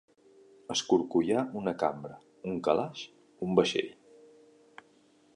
[0.75, 2.17] Escorcollar una cambra,
[2.51, 3.03] un calaix,
[3.49, 3.93] un vaixell.